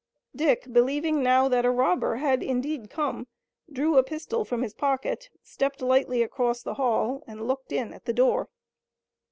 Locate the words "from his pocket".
4.43-5.29